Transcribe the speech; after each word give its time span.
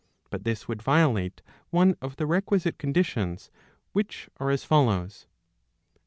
But 0.31 0.45
this 0.45 0.67
would 0.67 0.81
violate 0.81 1.43
one 1.69 1.93
of 2.01 2.15
the 2.15 2.25
requisite 2.25 2.79
conditions, 2.79 3.51
which 3.93 4.31
are 4.37 4.49
as 4.49 4.63
follows. 4.63 5.27